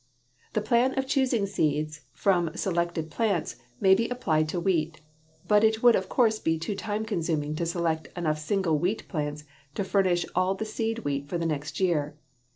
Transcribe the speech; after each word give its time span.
The 0.53 0.61
plan 0.63 0.97
of 0.97 1.05
choosing 1.05 1.45
seeds 1.45 2.01
from 2.11 2.55
selected 2.57 3.11
plants 3.11 3.57
may 3.79 3.93
be 3.93 4.09
applied 4.09 4.49
to 4.49 4.59
wheat; 4.59 4.99
but 5.47 5.63
it 5.63 5.83
would 5.83 5.95
of 5.95 6.09
course 6.09 6.39
be 6.39 6.57
too 6.57 6.73
time 6.73 7.05
consuming 7.05 7.55
to 7.57 7.67
select 7.67 8.07
enough 8.17 8.39
single 8.39 8.79
wheat 8.79 9.07
plants 9.07 9.43
to 9.75 9.83
furnish 9.83 10.25
all 10.33 10.53
of 10.53 10.57
the 10.57 10.65
seed 10.65 11.05
wheat 11.05 11.27
for 11.29 11.37
the 11.37 11.45
next 11.45 11.79
year. 11.79 12.17